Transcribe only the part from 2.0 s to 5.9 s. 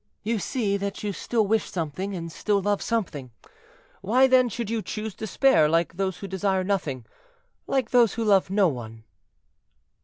and still love something; why, then, should you choose despair,